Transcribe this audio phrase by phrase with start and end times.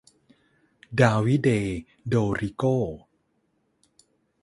[0.99, 1.49] ดาวิเด
[2.07, 2.75] โดริโก้